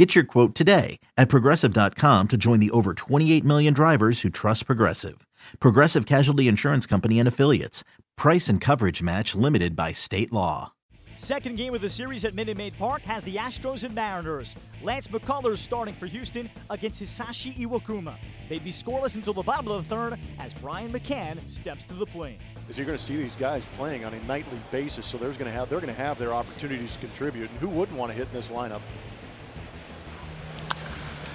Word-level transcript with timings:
Get 0.00 0.14
your 0.14 0.24
quote 0.24 0.54
today 0.54 0.98
at 1.18 1.28
progressive.com 1.28 2.28
to 2.28 2.36
join 2.38 2.58
the 2.58 2.70
over 2.70 2.94
28 2.94 3.44
million 3.44 3.74
drivers 3.74 4.22
who 4.22 4.30
trust 4.30 4.64
Progressive. 4.64 5.26
Progressive 5.58 6.06
Casualty 6.06 6.48
Insurance 6.48 6.86
Company 6.86 7.18
and 7.18 7.28
Affiliates. 7.28 7.84
Price 8.16 8.48
and 8.48 8.62
coverage 8.62 9.02
match 9.02 9.34
limited 9.34 9.76
by 9.76 9.92
state 9.92 10.32
law. 10.32 10.72
Second 11.18 11.58
game 11.58 11.74
of 11.74 11.82
the 11.82 11.88
series 11.90 12.24
at 12.24 12.34
Minute 12.34 12.56
Maid 12.56 12.78
Park 12.78 13.02
has 13.02 13.22
the 13.24 13.36
Astros 13.36 13.84
and 13.84 13.94
Mariners. 13.94 14.56
Lance 14.82 15.06
McCullers 15.08 15.58
starting 15.58 15.92
for 15.92 16.06
Houston 16.06 16.48
against 16.70 17.02
Hisashi 17.02 17.54
Iwakuma. 17.58 18.14
They'd 18.48 18.64
be 18.64 18.72
scoreless 18.72 19.16
until 19.16 19.34
the 19.34 19.42
bottom 19.42 19.68
of 19.68 19.86
the 19.86 19.94
third 19.94 20.18
as 20.38 20.54
Brian 20.54 20.90
McCann 20.90 21.38
steps 21.46 21.84
to 21.84 21.92
the 21.92 22.06
plate. 22.06 22.38
Is 22.70 22.78
you're 22.78 22.86
going 22.86 22.96
to 22.96 23.04
see 23.04 23.16
these 23.16 23.36
guys 23.36 23.66
playing 23.76 24.06
on 24.06 24.14
a 24.14 24.24
nightly 24.24 24.60
basis, 24.70 25.04
so 25.04 25.18
there's 25.18 25.36
going 25.36 25.50
to 25.50 25.54
have 25.54 25.68
they're 25.68 25.78
going 25.78 25.94
to 25.94 26.00
have 26.00 26.18
their 26.18 26.32
opportunities 26.32 26.94
to 26.94 27.00
contribute. 27.00 27.50
And 27.50 27.58
who 27.58 27.68
wouldn't 27.68 27.98
want 27.98 28.10
to 28.12 28.16
hit 28.16 28.28
in 28.28 28.32
this 28.32 28.48
lineup? 28.48 28.80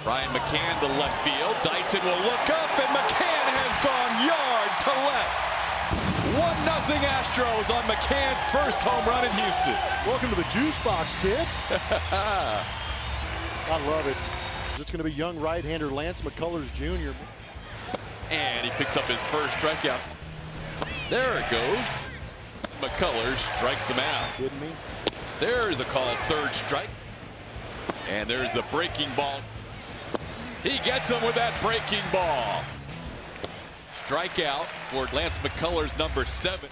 Brian 0.06 0.30
McCann 0.30 0.78
to 0.78 0.86
left 1.02 1.18
field. 1.26 1.56
Dyson 1.64 1.98
will 2.04 2.22
look 2.22 2.46
up, 2.48 2.70
and 2.78 2.86
McCann 2.94 3.46
has 3.58 3.74
gone 3.82 4.12
yard 4.22 4.70
to 4.86 4.94
left. 5.02 5.42
1 6.38 6.64
nothing 6.64 7.02
Astros 7.02 7.74
on 7.74 7.82
McCann's 7.90 8.44
first 8.54 8.78
home 8.86 9.04
run 9.04 9.24
in 9.24 9.32
Houston. 9.32 9.74
Welcome 10.06 10.30
to 10.30 10.36
the 10.36 10.46
juice 10.54 10.78
box, 10.84 11.16
kid. 11.20 11.44
I 12.12 12.62
love 13.88 14.06
it. 14.06 14.16
It's 14.80 14.92
going 14.92 15.02
to 15.02 15.04
be 15.04 15.10
young 15.10 15.40
right-hander 15.40 15.88
Lance 15.88 16.22
McCullers 16.22 16.72
Jr. 16.76 17.10
And 18.30 18.64
he 18.64 18.70
picks 18.78 18.96
up 18.96 19.06
his 19.06 19.24
first 19.24 19.56
strikeout. 19.56 19.98
There 21.10 21.36
it 21.36 21.50
goes. 21.50 22.04
McCullers 22.80 23.38
strikes 23.56 23.88
him 23.88 23.98
out. 23.98 24.28
Kidding 24.36 24.60
me? 24.60 24.68
There's 25.40 25.80
a 25.80 25.84
called 25.84 26.16
third 26.28 26.54
strike. 26.54 26.90
And 28.08 28.30
there's 28.30 28.52
the 28.52 28.62
breaking 28.70 29.08
ball. 29.16 29.40
He 30.66 30.82
gets 30.82 31.14
him 31.14 31.22
with 31.22 31.38
that 31.38 31.54
breaking 31.62 32.02
ball. 32.10 32.58
Strikeout 33.94 34.66
for 34.90 35.06
Lance 35.14 35.38
McCullers, 35.38 35.94
number 35.94 36.26
seven. 36.26 36.66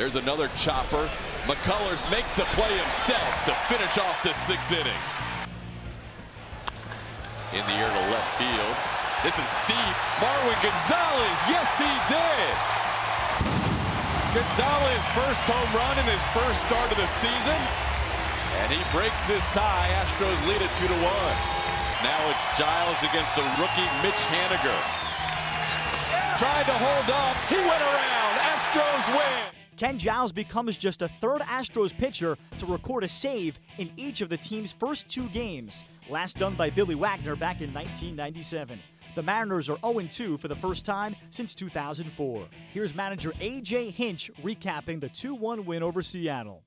There's 0.00 0.16
another 0.16 0.48
chopper. 0.56 1.04
McCullers 1.44 2.00
makes 2.08 2.32
the 2.40 2.48
play 2.56 2.72
himself 2.72 3.28
to 3.44 3.52
finish 3.68 4.00
off 4.00 4.16
the 4.24 4.32
sixth 4.32 4.72
inning. 4.72 5.02
In 7.52 7.60
the 7.68 7.76
air 7.76 7.92
to 7.92 8.04
left 8.08 8.32
field. 8.40 8.76
This 9.20 9.36
is 9.36 9.50
deep. 9.68 9.96
Marwin 10.16 10.56
Gonzalez. 10.64 11.38
Yes, 11.52 11.76
he 11.76 11.92
did. 12.08 12.54
Gonzalez 14.32 15.04
first 15.12 15.44
home 15.44 15.68
run 15.76 16.00
in 16.00 16.08
his 16.08 16.24
first 16.32 16.64
start 16.64 16.88
of 16.88 16.96
the 16.96 17.10
season. 17.12 17.60
And 18.64 18.72
he 18.72 18.80
breaks 18.88 19.20
this 19.28 19.44
tie. 19.52 19.92
Astros 20.00 20.40
lead 20.48 20.64
it 20.64 20.72
2 20.80 20.88
to 20.88 20.98
1. 21.60 21.65
Now 22.02 22.30
it's 22.30 22.58
Giles 22.58 22.98
against 22.98 23.34
the 23.36 23.42
rookie 23.58 23.88
Mitch 24.02 24.20
Haniger. 24.28 24.76
Tried 26.38 26.64
to 26.64 26.72
hold 26.72 27.10
up. 27.10 27.36
He 27.48 27.56
went 27.56 27.80
around. 27.80 28.36
Astros 28.38 29.08
win. 29.16 29.52
Ken 29.78 29.98
Giles 29.98 30.30
becomes 30.30 30.76
just 30.76 31.00
a 31.00 31.08
third 31.22 31.40
Astros 31.40 31.96
pitcher 31.96 32.36
to 32.58 32.66
record 32.66 33.04
a 33.04 33.08
save 33.08 33.58
in 33.78 33.90
each 33.96 34.20
of 34.20 34.28
the 34.28 34.36
team's 34.36 34.72
first 34.72 35.08
two 35.08 35.26
games, 35.30 35.84
last 36.10 36.36
done 36.36 36.54
by 36.54 36.68
Billy 36.68 36.94
Wagner 36.94 37.34
back 37.34 37.62
in 37.62 37.72
1997. 37.72 38.78
The 39.14 39.22
Mariners 39.22 39.70
are 39.70 39.78
0 39.78 40.06
2 40.10 40.36
for 40.36 40.48
the 40.48 40.56
first 40.56 40.84
time 40.84 41.16
since 41.30 41.54
2004. 41.54 42.46
Here's 42.74 42.94
manager 42.94 43.32
A.J. 43.40 43.90
Hinch 43.90 44.30
recapping 44.42 45.00
the 45.00 45.08
2 45.08 45.34
1 45.34 45.64
win 45.64 45.82
over 45.82 46.02
Seattle. 46.02 46.62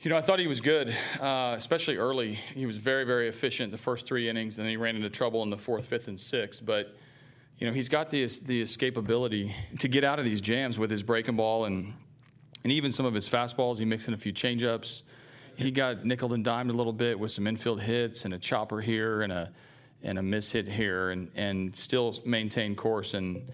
You 0.00 0.10
know, 0.10 0.18
I 0.18 0.20
thought 0.20 0.38
he 0.38 0.46
was 0.46 0.60
good, 0.60 0.94
uh, 1.20 1.54
especially 1.56 1.96
early. 1.96 2.34
He 2.34 2.66
was 2.66 2.76
very, 2.76 3.04
very 3.04 3.28
efficient 3.28 3.72
the 3.72 3.78
first 3.78 4.06
three 4.06 4.28
innings, 4.28 4.58
and 4.58 4.64
then 4.66 4.70
he 4.70 4.76
ran 4.76 4.96
into 4.96 5.08
trouble 5.08 5.42
in 5.42 5.50
the 5.50 5.56
fourth, 5.56 5.86
fifth, 5.86 6.08
and 6.08 6.18
sixth. 6.18 6.64
But 6.64 6.94
you 7.58 7.66
know, 7.66 7.72
he's 7.72 7.88
got 7.88 8.10
the 8.10 8.24
the 8.24 8.62
escapability 8.62 9.54
to 9.78 9.88
get 9.88 10.04
out 10.04 10.18
of 10.18 10.24
these 10.24 10.40
jams 10.40 10.78
with 10.78 10.90
his 10.90 11.02
breaking 11.02 11.36
ball 11.36 11.64
and 11.64 11.94
and 12.64 12.72
even 12.72 12.90
some 12.90 13.06
of 13.06 13.14
his 13.14 13.28
fastballs. 13.28 13.78
He 13.78 13.84
mixed 13.84 14.08
in 14.08 14.14
a 14.14 14.18
few 14.18 14.32
changeups. 14.32 15.02
He 15.56 15.70
got 15.70 16.04
nickel 16.04 16.34
and 16.34 16.44
dimed 16.44 16.70
a 16.70 16.74
little 16.74 16.92
bit 16.92 17.18
with 17.18 17.30
some 17.30 17.46
infield 17.46 17.80
hits 17.80 18.24
and 18.24 18.34
a 18.34 18.38
chopper 18.38 18.80
here 18.80 19.22
and 19.22 19.32
a 19.32 19.52
and 20.02 20.18
a 20.18 20.22
miss 20.22 20.50
hit 20.50 20.68
here, 20.68 21.10
and 21.10 21.30
and 21.34 21.74
still 21.74 22.14
maintained 22.26 22.76
course 22.76 23.14
and 23.14 23.48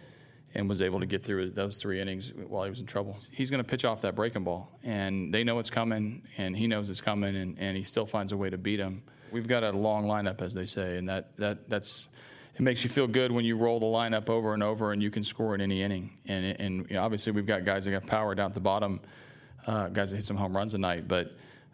and 0.55 0.69
was 0.69 0.83
able 0.83 1.01
to 1.01 1.07
get 1.07 1.25
through 1.25 1.51
those 1.51 1.81
three 1.81 2.01
innings 2.01 2.33
while 2.35 2.65
he 2.65 2.71
was 2.71 2.81
in 2.81 2.87
trouble. 2.87 3.17
He's 3.33 3.51
going 3.51 3.63
to 3.63 3.69
pitch 3.69 3.85
off 3.85 4.03
that 4.03 4.15
breaking 4.15 4.45
ball, 4.45 4.71
and 4.83 5.33
they 5.33 5.45
know 5.45 5.59
it's 5.59 5.71
coming, 5.71 6.23
and 6.39 6.57
he 6.57 6.67
knows 6.67 6.91
it's 6.91 7.01
coming, 7.01 7.37
and, 7.37 7.59
and 7.59 7.77
he 7.77 7.85
still 7.85 8.07
finds 8.07 8.33
a 8.33 8.37
way 8.37 8.51
to 8.51 8.59
beat 8.59 8.77
them. 8.77 9.03
We've 9.31 9.47
got 9.47 9.63
a 9.63 9.71
long 9.71 10.07
lineup, 10.07 10.41
as 10.43 10.55
they 10.55 10.67
say, 10.67 10.97
and 10.97 11.09
that, 11.09 11.37
that 11.37 11.69
that's 11.69 12.09
it 12.57 12.63
makes 12.63 12.83
you 12.83 12.91
feel 12.91 13.07
good 13.07 13.31
when 13.31 13.45
you 13.45 13.57
roll 13.57 13.79
the 13.79 13.87
lineup 13.87 14.29
over 14.29 14.55
and 14.55 14.63
over, 14.63 14.93
and 14.93 15.03
you 15.03 15.11
can 15.11 15.23
score 15.23 15.55
in 15.55 15.61
any 15.61 15.83
inning. 15.83 16.19
And, 16.27 16.45
and 16.61 16.91
you 16.91 16.97
know, 16.97 17.03
obviously, 17.03 17.33
we've 17.33 17.47
got 17.47 17.65
guys 17.65 17.85
that 17.85 17.93
got 17.93 18.07
power 18.07 18.35
down 18.35 18.47
at 18.47 18.55
the 18.55 18.61
bottom, 18.61 19.01
uh, 19.67 19.89
guys 19.89 20.11
that 20.11 20.17
hit 20.17 20.25
some 20.25 20.37
home 20.37 20.57
runs 20.57 20.73
tonight, 20.73 21.09
but. 21.09 21.33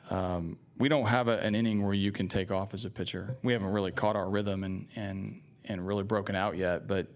Um, 0.08 0.58
we 0.78 0.88
don't 0.88 1.06
have 1.06 1.28
a, 1.28 1.38
an 1.38 1.54
inning 1.54 1.82
where 1.82 1.94
you 1.94 2.12
can 2.12 2.28
take 2.28 2.50
off 2.50 2.74
as 2.74 2.84
a 2.84 2.90
pitcher. 2.90 3.36
We 3.42 3.52
haven't 3.52 3.70
really 3.72 3.92
caught 3.92 4.14
our 4.14 4.28
rhythm 4.28 4.62
and, 4.64 4.86
and, 4.94 5.40
and 5.64 5.86
really 5.86 6.02
broken 6.02 6.36
out 6.36 6.56
yet, 6.56 6.86
but 6.86 7.06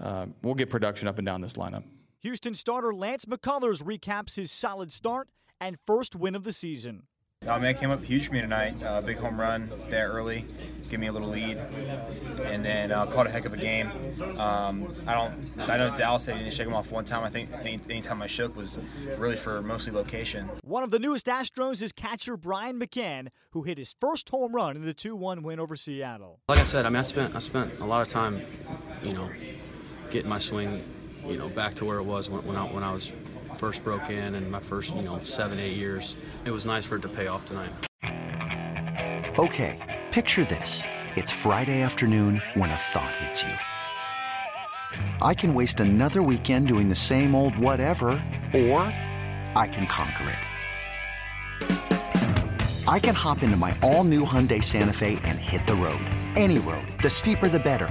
uh, 0.00 0.26
we'll 0.42 0.54
get 0.54 0.70
production 0.70 1.08
up 1.08 1.18
and 1.18 1.26
down 1.26 1.40
this 1.40 1.54
lineup. 1.54 1.84
Houston 2.20 2.54
starter 2.54 2.94
Lance 2.94 3.24
McCullers 3.24 3.82
recaps 3.82 4.36
his 4.36 4.50
solid 4.50 4.92
start 4.92 5.28
and 5.60 5.78
first 5.86 6.16
win 6.16 6.34
of 6.34 6.44
the 6.44 6.52
season. 6.52 7.04
Uh, 7.46 7.58
man, 7.58 7.76
came 7.76 7.90
up 7.90 8.02
huge 8.02 8.26
for 8.26 8.32
me 8.32 8.40
tonight. 8.40 8.74
Uh, 8.82 9.00
big 9.00 9.18
home 9.18 9.38
run 9.38 9.70
there 9.88 10.08
early, 10.08 10.44
give 10.88 10.98
me 10.98 11.06
a 11.06 11.12
little 11.12 11.28
lead, 11.28 11.58
and 12.42 12.64
then 12.64 12.90
uh, 12.90 13.06
caught 13.06 13.26
a 13.26 13.30
heck 13.30 13.44
of 13.44 13.52
a 13.52 13.56
game. 13.56 13.88
Um, 14.38 14.88
I 15.06 15.14
don't, 15.14 15.70
I 15.70 15.76
know 15.76 15.94
Dallas 15.96 16.24
said 16.24 16.36
he 16.36 16.42
didn't 16.42 16.54
shake 16.54 16.66
him 16.66 16.74
off 16.74 16.90
one 16.90 17.04
time. 17.04 17.22
I 17.22 17.30
think 17.30 17.50
any, 17.60 17.78
any 17.88 18.00
time 18.00 18.22
I 18.22 18.26
shook 18.26 18.56
was 18.56 18.78
really 19.18 19.36
for 19.36 19.62
mostly 19.62 19.92
location. 19.92 20.48
One 20.64 20.82
of 20.82 20.90
the 20.90 20.98
newest 20.98 21.26
Astros 21.26 21.82
is 21.82 21.92
catcher 21.92 22.36
Brian 22.36 22.80
McCann, 22.80 23.28
who 23.50 23.62
hit 23.62 23.76
his 23.78 23.94
first 24.00 24.30
home 24.30 24.52
run 24.52 24.74
in 24.74 24.84
the 24.84 24.94
2-1 24.94 25.42
win 25.42 25.60
over 25.60 25.76
Seattle. 25.76 26.40
Like 26.48 26.58
I 26.58 26.64
said, 26.64 26.86
I 26.86 26.88
mean, 26.88 26.96
I 26.96 27.02
spent 27.02 27.36
I 27.36 27.38
spent 27.38 27.78
a 27.80 27.84
lot 27.84 28.00
of 28.00 28.08
time, 28.08 28.42
you 29.04 29.12
know, 29.12 29.30
getting 30.10 30.28
my 30.28 30.38
swing, 30.38 30.82
you 31.26 31.36
know, 31.36 31.48
back 31.48 31.74
to 31.76 31.84
where 31.84 31.98
it 31.98 32.04
was 32.04 32.28
when, 32.28 32.44
when 32.46 32.56
I 32.56 32.64
when 32.64 32.82
I 32.82 32.92
was 32.92 33.12
first 33.56 33.82
broke 33.84 34.10
in 34.10 34.34
and 34.34 34.50
my 34.50 34.60
first, 34.60 34.94
you 34.94 35.02
know, 35.02 35.18
seven 35.18 35.58
eight 35.58 35.76
years. 35.76 36.14
It 36.44 36.50
was 36.50 36.66
nice 36.66 36.84
for 36.84 36.96
it 36.96 37.02
to 37.02 37.08
pay 37.08 37.26
off 37.26 37.46
tonight. 37.46 37.70
Okay, 39.38 40.04
picture 40.10 40.44
this: 40.44 40.82
it's 41.16 41.32
Friday 41.32 41.82
afternoon 41.82 42.42
when 42.54 42.70
a 42.70 42.76
thought 42.76 43.14
hits 43.16 43.42
you. 43.42 43.54
I 45.20 45.34
can 45.34 45.54
waste 45.54 45.80
another 45.80 46.22
weekend 46.22 46.68
doing 46.68 46.88
the 46.88 46.96
same 46.96 47.34
old 47.34 47.56
whatever, 47.58 48.08
or 48.54 48.80
I 49.54 49.68
can 49.70 49.86
conquer 49.86 50.30
it. 50.30 50.38
I 52.88 53.00
can 53.00 53.16
hop 53.16 53.42
into 53.42 53.56
my 53.56 53.76
all-new 53.82 54.24
Hyundai 54.24 54.62
Santa 54.62 54.92
Fe 54.92 55.18
and 55.24 55.40
hit 55.40 55.66
the 55.66 55.74
road. 55.74 56.00
Any 56.36 56.58
road. 56.58 56.86
The 57.02 57.10
steeper 57.10 57.48
the 57.48 57.58
better 57.58 57.90